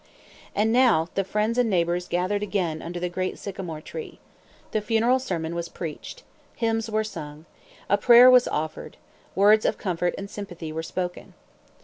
[0.55, 4.17] And now the friends and neighbors gathered again under the great sycamore tree.
[4.71, 6.23] The funeral sermon was preached.
[6.55, 7.45] Hymns were sung.
[7.87, 8.97] A prayer was offered.
[9.35, 11.35] Words of comfort and sympathy were spoken.